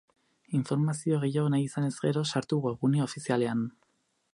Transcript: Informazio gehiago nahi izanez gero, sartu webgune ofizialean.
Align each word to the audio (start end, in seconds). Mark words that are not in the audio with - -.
Informazio 0.59 1.19
gehiago 1.25 1.53
nahi 1.57 1.67
izanez 1.69 1.93
gero, 2.09 2.27
sartu 2.35 2.61
webgune 2.67 3.05
ofizialean. 3.11 3.67